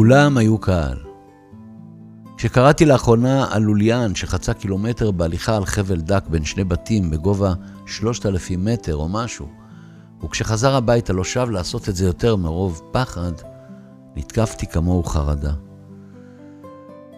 [0.00, 0.98] כולם היו קהל.
[2.36, 7.54] כשקראתי לאחרונה על לוליין שחצה קילומטר בהליכה על חבל דק בין שני בתים בגובה
[7.86, 9.48] 3,000 מטר או משהו,
[10.24, 13.32] וכשחזר הביתה לא שב לעשות את זה יותר מרוב פחד,
[14.16, 15.52] נתקפתי כמוהו חרדה.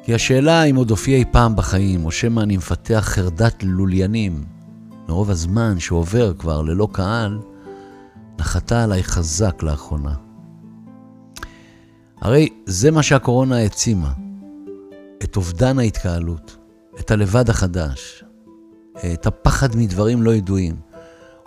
[0.02, 4.44] כי השאלה אם עוד הופיע אי פעם בחיים, או שמא אני מפתח חרדת לוליינים,
[5.08, 7.38] מרוב הזמן שעובר כבר ללא קהל,
[8.38, 10.31] נחתה עליי חזק לאחרונה.
[12.22, 14.12] הרי זה מה שהקורונה העצימה,
[15.22, 16.56] את אובדן ההתקהלות,
[17.00, 18.24] את הלבד החדש,
[19.12, 20.76] את הפחד מדברים לא ידועים.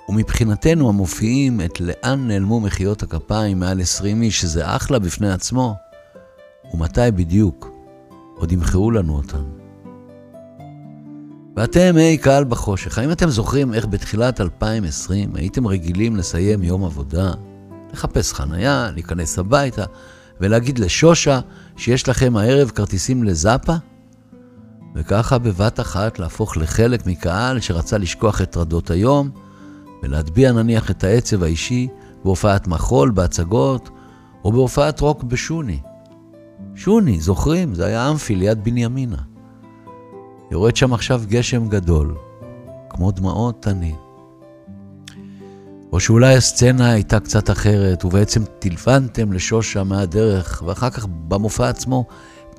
[0.10, 5.76] ומבחינתנו המופיעים את לאן נעלמו מחיאות הכפיים מעל 20 איש, שזה אחלה בפני עצמו,
[6.74, 7.70] ומתי בדיוק
[8.36, 9.44] עוד ימכרו לנו אותם.
[11.55, 17.32] ואתם, היי קהל בחושך, האם אתם זוכרים איך בתחילת 2020 הייתם רגילים לסיים יום עבודה,
[17.94, 19.86] לחפש חנייה, להיכנס הביתה
[20.42, 21.40] ולהגיד לשושה
[21.78, 23.76] שיש לכם הערב כרטיסים לזאפה?
[24.96, 29.30] וככה בבת אחת להפוך לחלק מקהל שרצה לשכוח את טרדות היום
[30.04, 31.88] ולהטביע נניח את העצב האישי
[32.24, 33.90] בהופעת מחול, בהצגות,
[34.44, 35.80] או בהופעת רוק בשוני.
[36.76, 37.76] שוני, זוכרים?
[37.76, 39.22] זה היה אמפי ליד בנימינה.
[40.52, 42.16] יורד שם עכשיו גשם גדול,
[42.90, 44.05] כמו דמעות תנין.
[45.96, 52.05] או שאולי הסצנה הייתה קצת אחרת, ובעצם טילפנתם לשושה מהדרך, ואחר כך במופע עצמו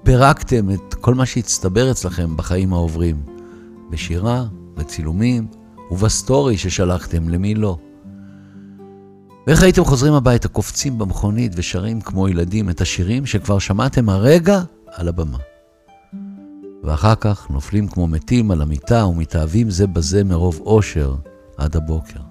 [0.03, 3.23] פירקתם את כל מה שהצטבר אצלכם בחיים העוברים.
[3.91, 5.47] בשירה, בצילומים,
[5.91, 7.77] ובסטורי ששלחתם, למי לא.
[9.47, 15.09] ואיך הייתם חוזרים הביתה, קופצים במכונית ושרים כמו ילדים את השירים שכבר שמעתם הרגע על
[15.09, 15.39] הבמה.
[16.85, 21.15] ואחר כך נופלים כמו מתים על המיטה ומתאהבים זה בזה מרוב אושר
[21.57, 22.26] עד הבוקר.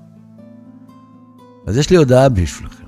[1.65, 2.85] אז יש לי הודעה בשבילכם.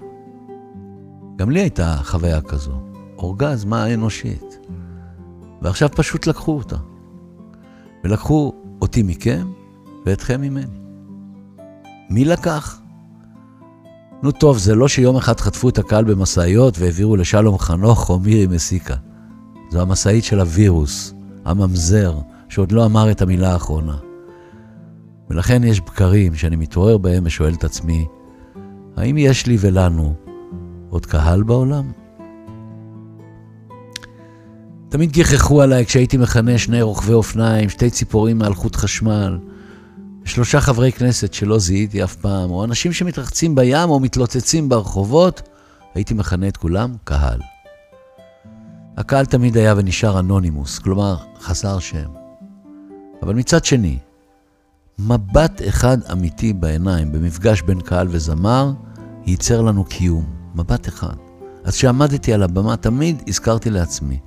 [1.35, 2.81] גם לי הייתה חוויה כזו,
[3.17, 4.57] אורגזמה אנושית.
[5.61, 6.75] ועכשיו פשוט לקחו אותה.
[8.03, 9.47] ולקחו אותי מכם
[10.05, 10.79] ואתכם ממני.
[12.09, 12.81] מי לקח?
[14.23, 18.47] נו טוב, זה לא שיום אחד חטפו את הקהל במשאיות והעבירו לשלום חנוך או מירי
[18.47, 18.95] מסיקה.
[19.71, 21.13] זו המשאית של הווירוס,
[21.45, 22.17] הממזר,
[22.49, 23.97] שעוד לא אמר את המילה האחרונה.
[25.29, 28.05] ולכן יש בקרים שאני מתעורר בהם ושואל את עצמי,
[28.97, 30.13] האם יש לי ולנו
[30.89, 31.91] עוד קהל בעולם?
[34.89, 39.37] תמיד גיחכו עליי כשהייתי מכנה שני רוכבי אופניים, שתי ציפורים מעל חוט חשמל,
[40.25, 45.41] שלושה חברי כנסת שלא זיהיתי אף פעם, או אנשים שמתרחצים בים או מתלוצצים ברחובות,
[45.95, 47.39] הייתי מכנה את כולם קהל.
[48.97, 52.09] הקהל תמיד היה ונשאר אנונימוס, כלומר, חסר שם.
[53.21, 53.97] אבל מצד שני,
[54.99, 58.71] מבט אחד אמיתי בעיניים במפגש בין קהל וזמר,
[59.27, 60.37] ייצר לנו קיום.
[60.55, 61.15] מבט אחד.
[61.63, 64.19] אז כשעמדתי על הבמה, תמיד הזכרתי לעצמי,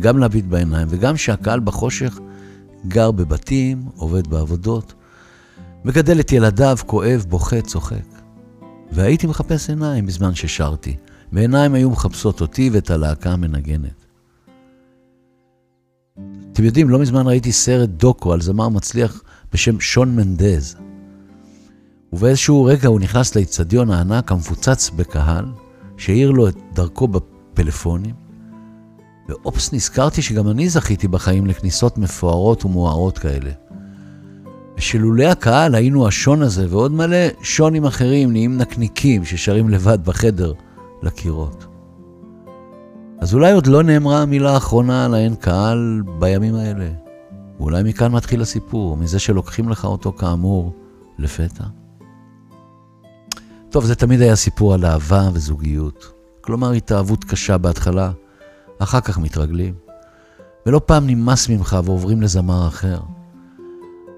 [0.00, 2.18] גם להביט בעיניים וגם שהקהל בחושך
[2.88, 4.94] גר בבתים, עובד בעבודות,
[5.84, 8.06] מגדל את ילדיו, כואב, בוכה, צוחק.
[8.92, 10.96] והייתי מחפש עיניים בזמן ששרתי,
[11.32, 14.06] ועיניים היו מחפשות אותי ואת הלהקה המנגנת.
[16.52, 19.22] אתם יודעים, לא מזמן ראיתי סרט דוקו על זמר מצליח
[19.52, 20.76] בשם שון מנדז.
[22.16, 25.44] ובאיזשהו רגע הוא נכנס לאיצטדיון הענק המפוצץ בקהל,
[25.96, 28.14] שהאיר לו את דרכו בפלאפונים,
[29.28, 33.50] ואופס נזכרתי שגם אני זכיתי בחיים לכניסות מפוארות ומוארות כאלה.
[34.78, 40.52] ושלולא הקהל היינו השון הזה ועוד מלא שונים אחרים נהיים נקניקים ששרים לבד בחדר
[41.02, 41.66] לקירות.
[43.18, 46.88] אז אולי עוד לא נאמרה המילה האחרונה על האין קהל בימים האלה.
[47.60, 50.72] ואולי מכאן מתחיל הסיפור, מזה שלוקחים לך אותו כאמור
[51.18, 51.64] לפתע.
[53.70, 56.12] טוב, זה תמיד היה סיפור על אהבה וזוגיות.
[56.40, 58.10] כלומר, התאהבות קשה בהתחלה,
[58.78, 59.74] אחר כך מתרגלים.
[60.66, 62.98] ולא פעם נמאס ממך ועוברים לזמר אחר.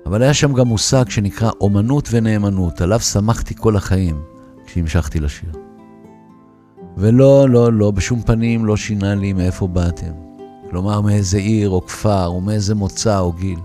[0.06, 4.22] אבל היה שם גם מושג שנקרא אומנות ונאמנות, עליו שמחתי כל החיים
[4.66, 5.50] כשהמשכתי לשיר.
[6.96, 10.12] ולא, לא, לא, בשום פנים לא שינה לי מאיפה באתם.
[10.70, 13.58] כלומר, מאיזה עיר או כפר, או מאיזה מוצא או גיל.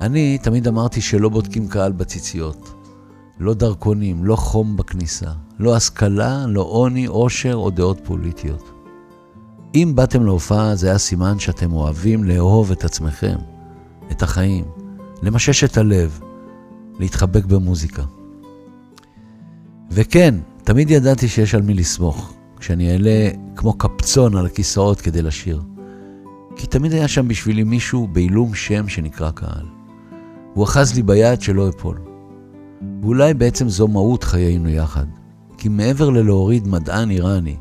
[0.00, 2.77] אני תמיד אמרתי שלא בודקים קהל בציציות.
[3.40, 8.70] לא דרכונים, לא חום בכניסה, לא השכלה, לא עוני, עושר או דעות פוליטיות.
[9.74, 13.36] אם באתם להופעה, זה היה סימן שאתם אוהבים לאהוב את עצמכם,
[14.10, 14.64] את החיים,
[15.22, 16.20] למשש את הלב,
[16.98, 18.02] להתחבק במוזיקה.
[19.90, 25.62] וכן, תמיד ידעתי שיש על מי לסמוך, כשאני אעלה כמו קפצון על הכיסאות כדי לשיר.
[26.56, 29.66] כי תמיד היה שם בשבילי מישהו בעילום שם שנקרא קהל.
[30.54, 32.07] הוא אחז לי ביד שלא אפול.
[33.02, 35.06] ואולי בעצם זו מהות חיינו יחד.
[35.58, 37.56] כי מעבר ללהוריד מדען איראני,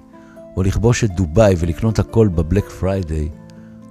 [0.58, 3.30] או לכבוש את דובאי ולקנות הכל ב Black Friday,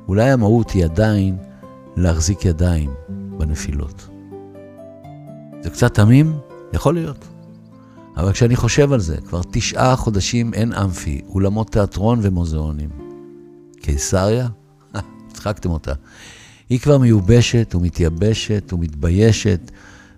[0.08, 1.36] אולי המהות היא עדיין
[1.96, 4.08] להחזיק ידיים בנפילות.
[5.62, 6.32] זה קצת תמים?
[6.72, 7.24] יכול להיות.
[8.16, 12.90] אבל כשאני חושב על זה, כבר תשעה חודשים אין אמפי, אולמות תיאטרון ומוזיאונים.
[13.80, 14.48] קיסריה?
[15.30, 15.92] הצחקתם אותה.
[16.68, 19.70] היא כבר מיובשת ומתייבשת ומתביישת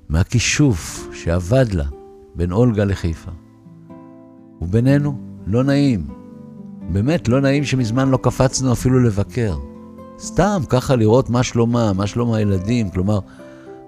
[0.08, 1.84] מהכישוף שאבד לה
[2.34, 3.30] בין אולגה לחיפה.
[4.60, 6.06] ובינינו, לא נעים.
[6.92, 9.56] באמת לא נעים שמזמן לא קפצנו אפילו לבקר.
[10.18, 13.18] סתם, ככה לראות מה שלומה, מה שלום הילדים, כלומר,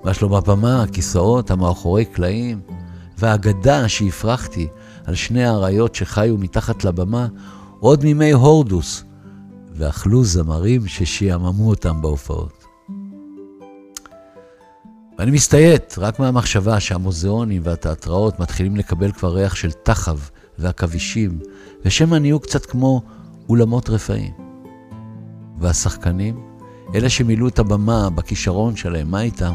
[0.04, 2.60] מה שלום הבמה, הכיסאות, המאחורי קלעים,
[3.18, 4.68] והאגדה שהפרחתי
[5.04, 7.26] על שני האריות שחיו מתחת לבמה
[7.80, 9.04] עוד מימי הורדוס,
[9.74, 12.69] ואכלו זמרים ששיעממו אותם בהופעות.
[15.20, 20.18] ואני מסתייט רק מהמחשבה שהמוזיאונים והתיאטראות מתחילים לקבל כבר ריח של תחב
[20.58, 21.38] ועכבישים,
[21.84, 23.02] ושמא נהיו קצת כמו
[23.48, 24.32] אולמות רפאים.
[25.58, 26.40] והשחקנים,
[26.94, 29.52] אלה שמילאו את הבמה בכישרון שלהם, מה איתם?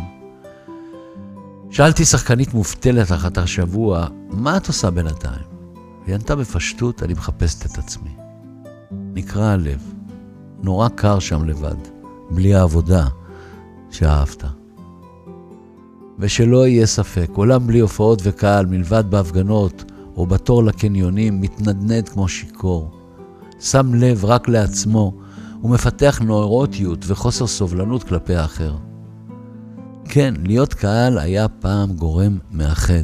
[1.72, 5.46] שאלתי שחקנית מובטלת אחת השבוע, מה את עושה בינתיים?
[6.08, 8.16] היא ענתה בפשטות, אני מחפשת את עצמי.
[8.92, 9.94] נקרע הלב.
[10.62, 11.78] נורא קר שם לבד,
[12.32, 13.08] בלי העבודה
[13.92, 14.65] שאהבת.
[16.20, 22.92] ושלא יהיה ספק, עולם בלי הופעות וקהל, מלבד בהפגנות או בתור לקניונים, מתנדנד כמו שיכור.
[23.60, 25.14] שם לב רק לעצמו
[25.64, 28.76] ומפתח נוירוטיות וחוסר סובלנות כלפי האחר.
[30.06, 33.04] כן, להיות קהל היה פעם גורם מאחד.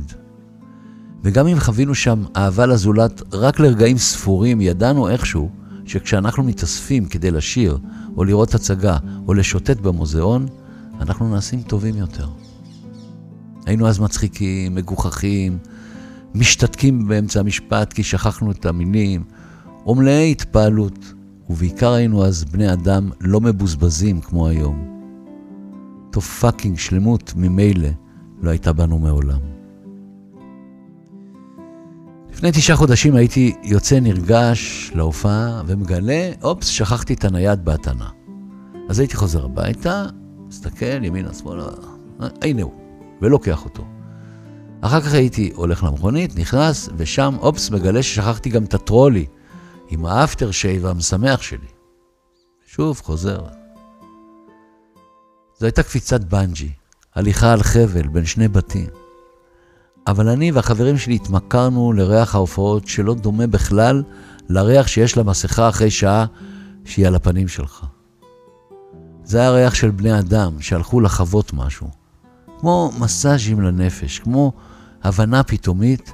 [1.24, 5.50] וגם אם חווינו שם אהבה לזולת רק לרגעים ספורים, ידענו איכשהו
[5.86, 7.78] שכשאנחנו מתאספים כדי לשיר,
[8.18, 8.98] או לראות הצגה,
[9.28, 10.46] או לשוטט במוזיאון,
[11.02, 12.41] אנחנו נעשים טובים יותר.
[13.66, 15.58] היינו אז מצחיקים, מגוחכים,
[16.36, 19.24] משתתקים באמצע המשפט כי שכחנו את המילים,
[19.86, 21.14] או מלאי התפעלות,
[21.50, 24.92] ובעיקר היינו אז בני אדם לא מבוזבזים כמו היום.
[26.12, 27.90] טוב fucking שלמות ממילא
[28.42, 29.40] לא הייתה בנו מעולם.
[32.32, 38.10] לפני תשעה חודשים הייתי יוצא נרגש להופעה ומגלה, אופס, שכחתי את הנייד בהטענה.
[38.90, 40.06] אז הייתי חוזר הביתה,
[40.48, 41.64] מסתכל ימינה, שמאלה,
[42.42, 42.74] הנה הוא,
[43.22, 43.84] ולוקח אותו.
[44.82, 49.26] אחר כך הייתי הולך למכונית, נכנס, ושם, אופס, מגלה ששכחתי גם את הטרולי
[49.90, 51.68] עם האפטר שייב המשמח שלי.
[52.66, 53.40] שוב, חוזר.
[55.60, 56.72] זו הייתה קפיצת בנג'י,
[57.16, 58.88] הליכה על חבל בין שני בתים.
[60.08, 64.04] אבל אני והחברים שלי התמכרנו לריח ההופעות שלא דומה בכלל
[64.50, 66.26] לריח שיש למסכה אחרי שעה
[66.86, 67.86] שהיא על הפנים שלך.
[69.24, 72.01] זה היה ריח של בני אדם שהלכו לחוות משהו.
[72.62, 74.52] כמו מסאז'ים לנפש, כמו
[75.04, 76.12] הבנה פתאומית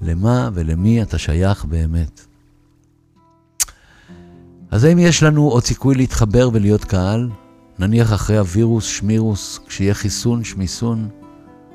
[0.00, 2.26] למה ולמי אתה שייך באמת.
[4.70, 7.30] אז האם יש לנו עוד סיכוי להתחבר ולהיות קהל?
[7.78, 11.08] נניח אחרי הווירוס, שמירוס, כשיהיה חיסון, שמיסון?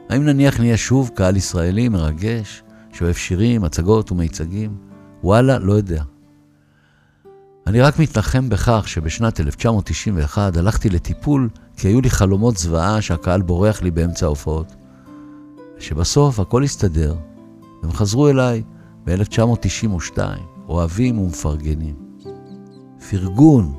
[0.09, 2.63] האם נניח נהיה שוב קהל ישראלי מרגש,
[2.93, 4.77] שאוהב שירים, הצגות ומיצגים?
[5.23, 6.03] וואלה, לא יודע.
[7.67, 13.81] אני רק מתנחם בכך שבשנת 1991 הלכתי לטיפול כי היו לי חלומות זוועה שהקהל בורח
[13.81, 14.75] לי באמצע ההופעות.
[15.77, 17.15] ושבסוף הכל הסתדר,
[17.81, 18.63] והם חזרו אליי
[19.05, 20.17] ב-1992,
[20.67, 21.95] אוהבים ומפרגנים.
[23.09, 23.73] פרגון,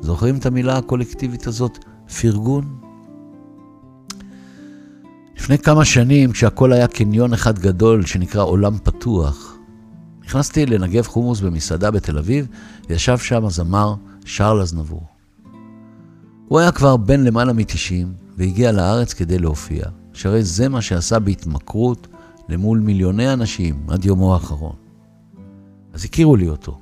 [0.00, 1.84] זוכרים את המילה הקולקטיבית הזאת?
[2.20, 2.76] פרגון?
[5.36, 9.56] לפני כמה שנים, כשהכול היה קניון אחד גדול שנקרא עולם פתוח,
[10.24, 12.46] נכנסתי לנגב חומוס במסעדה בתל אביב,
[12.88, 15.15] וישב שם הזמר שרל אזנבור.
[16.48, 22.06] הוא היה כבר בן למעלה מ-90, והגיע לארץ כדי להופיע, שהרי זה מה שעשה בהתמכרות
[22.48, 24.76] למול מיליוני אנשים עד יומו האחרון.
[25.92, 26.78] אז הכירו לי אותו,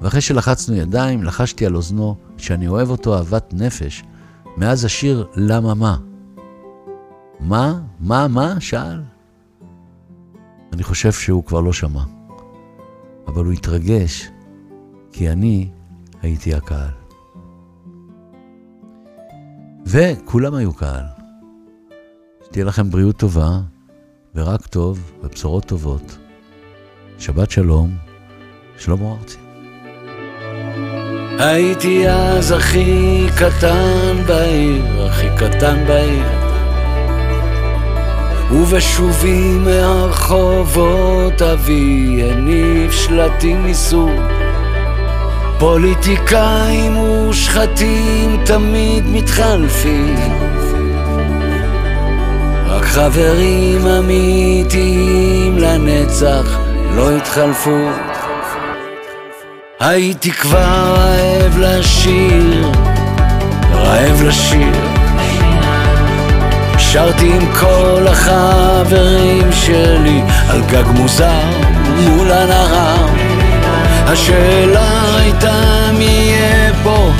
[0.00, 4.02] ואחרי שלחצנו ידיים, לחשתי על אוזנו שאני אוהב אותו אהבת נפש,
[4.56, 5.96] מאז השיר "למה מה?"
[7.40, 7.80] מה?
[8.00, 8.28] מה?
[8.28, 8.60] מה?
[8.60, 9.02] שאל.
[10.72, 12.02] אני חושב שהוא כבר לא שמע.
[13.26, 14.28] אבל הוא התרגש,
[15.12, 15.68] כי אני
[16.22, 17.03] הייתי הקהל.
[19.86, 21.04] וכולם היו קהל.
[22.44, 23.50] שתהיה לכם בריאות טובה,
[24.34, 26.18] ורק טוב, ובשורות טובות.
[27.18, 27.90] שבת שלום,
[28.78, 29.38] שלמה ארצי.
[31.38, 36.24] הייתי אז הכי קטן בעיר, הכי קטן בעיר.
[38.52, 44.43] ובשובי מהרחובות אבי הניף שלטים מסוג
[45.58, 50.16] פוליטיקאים מושחתים תמיד מתחלפים
[52.66, 56.58] רק חברים אמיתיים לנצח
[56.94, 57.88] לא התחלפו
[59.80, 62.70] הייתי כבר רעב לשיר,
[63.72, 64.72] רעב לשיר.
[66.78, 71.42] שרתי עם כל החברים שלי על גג מוזר
[71.96, 73.23] מול הנהר.
[74.06, 77.10] השאלה הייתה מי יהיה פה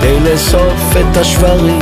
[0.00, 1.78] כדי לאסוף את השברים.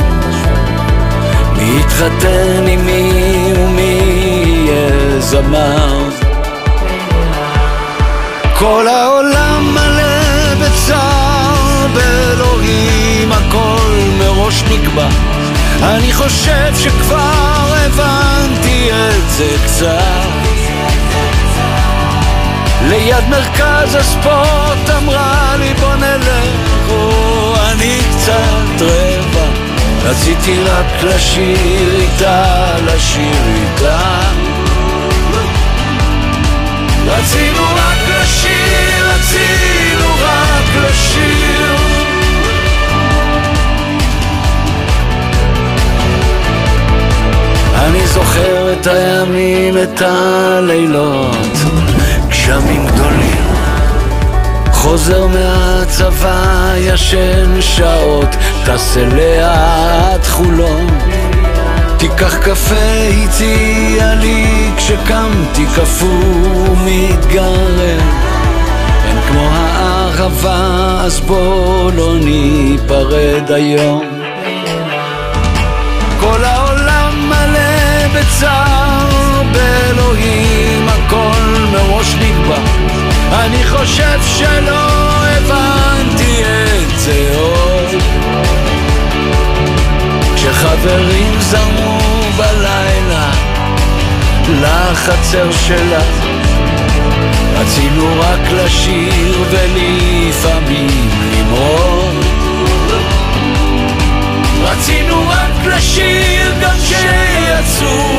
[1.57, 4.01] מי יתחתן עם מי ומי
[4.45, 6.09] יהיה זמר.
[8.57, 15.07] כל העולם מלא בצער, באלוהים הכל מראש נקבע.
[15.83, 20.60] אני חושב שכבר הבנתי את זה קצת.
[22.89, 29.45] ליד מרכז הספורט אמרה לי בוא נלך, או אני קצת רבע.
[30.03, 34.19] רציתי רק לשיר איתה, לשיר איתה.
[37.07, 41.75] רצינו רק לשיר, רצינו רק לשיר.
[47.75, 51.57] אני זוכר את הימים, את הלילות,
[52.41, 53.47] גשמים גדולים.
[54.71, 59.53] חוזר מהצבא, ישן שעות, טס אליה
[60.13, 60.87] עד חולון.
[61.97, 62.75] תיקח קפה,
[63.23, 68.07] הציע לי כשקמתי קפוא מתגרם.
[69.05, 74.03] אין כמו הערבה, אז בוא לא ניפרד היום.
[76.19, 80.50] כל העולם מלא בצער, באלוהים.
[83.45, 84.87] אני חושב שלא
[85.25, 88.01] הבנתי את זה עוד.
[90.35, 91.99] כשחברים זרמו
[92.37, 93.31] בלילה
[94.49, 96.01] לחצר שלה
[97.55, 102.25] רצינו רק לשיר ולפעמים למרוד
[104.63, 108.10] רצינו רק לשיר גם כשיצאו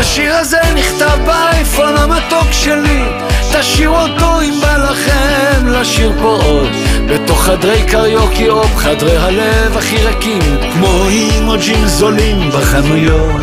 [0.00, 3.04] השיר הזה נכתב באייפון המתוק שלי.
[3.52, 6.68] תשאיר אותו אם בא לכם לשיר פה עוד.
[7.06, 13.40] בתוך חדרי קריוקי או בחדרי הלב הכי ריקים כמו אימוג'ים זולים בחנויות.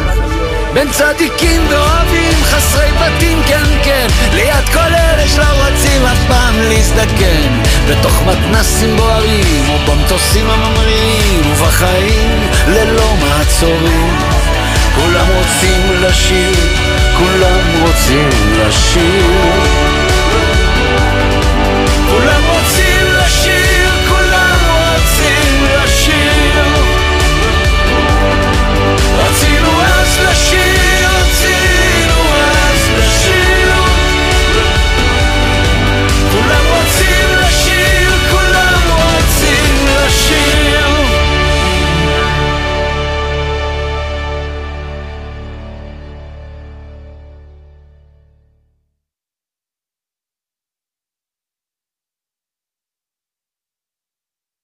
[0.73, 4.07] בין צדיקים ואוהבים חסרי בתים כן כן.
[4.33, 7.61] ליד כל אלה שלא רוצים אף פעם להזדקן.
[7.89, 14.46] בתוך מתנסים בוערים או במטוסים הממריאים ובחיים ללא מעצורים
[15.01, 16.51] כולם רוצים לשיר,
[17.17, 19.96] כולם רוצים לשיר.